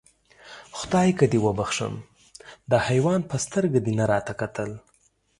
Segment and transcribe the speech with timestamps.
[0.77, 1.93] خدایکه دې وبښم،
[2.71, 4.69] د حیوان په سترګه دې نه راته کتل.